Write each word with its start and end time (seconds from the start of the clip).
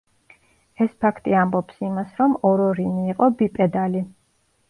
ეს 0.85 0.93
ფაქტი 1.03 1.35
ამბობს 1.41 1.83
იმას, 1.89 2.15
რომ 2.21 2.33
ორორინი 2.51 3.05
იყო 3.13 3.31
ბიპედალი. 3.43 4.05